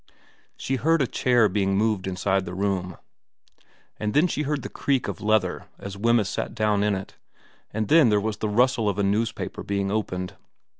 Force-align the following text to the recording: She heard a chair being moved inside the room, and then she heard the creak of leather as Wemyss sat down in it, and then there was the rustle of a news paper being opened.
She 0.57 0.77
heard 0.77 0.99
a 0.99 1.05
chair 1.05 1.47
being 1.47 1.77
moved 1.77 2.07
inside 2.07 2.45
the 2.45 2.55
room, 2.55 2.97
and 3.99 4.15
then 4.15 4.25
she 4.25 4.41
heard 4.41 4.63
the 4.63 4.67
creak 4.67 5.07
of 5.07 5.21
leather 5.21 5.67
as 5.77 5.95
Wemyss 5.95 6.27
sat 6.27 6.55
down 6.55 6.81
in 6.81 6.95
it, 6.95 7.17
and 7.69 7.87
then 7.87 8.09
there 8.09 8.19
was 8.19 8.37
the 8.37 8.49
rustle 8.49 8.89
of 8.89 8.97
a 8.97 9.03
news 9.03 9.31
paper 9.31 9.61
being 9.61 9.91
opened. 9.91 10.35